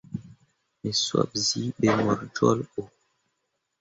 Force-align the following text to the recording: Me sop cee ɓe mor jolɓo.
Me 0.81 0.89
sop 1.03 1.29
cee 1.45 1.73
ɓe 1.79 1.87
mor 2.03 2.19
jolɓo. 2.35 2.81